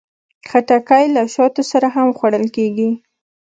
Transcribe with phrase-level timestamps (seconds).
[0.49, 2.89] خټکی له شاتو سره هم خوړل کېږي.